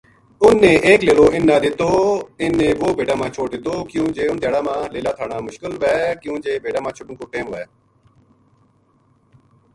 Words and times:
اِن 0.43 0.51
نے 0.61 0.71
ایک 0.87 0.99
لیلواِن 1.07 1.43
نا 1.49 1.55
دتواِ 1.63 2.03
ن 2.49 2.51
نے 2.59 2.67
وہ 2.79 2.89
بھیڈاں 2.97 3.17
ما 3.19 3.27
چھوڈ 3.35 3.49
دتوکیوں 3.53 4.07
جے 4.15 4.23
اُن 4.29 4.37
دھیاڑاں 4.41 4.63
ما 4.67 4.75
لیلا 4.93 5.11
تھانامشکل 5.17 5.73
وھے 5.81 5.95
کیوں 6.21 6.37
جے 6.43 6.53
بھیڈاں 6.63 6.83
ما 6.85 6.89
چھوڈن 6.95 7.15
کو 7.19 7.23
ٹیم 7.31 7.45
ھوے 7.49 7.63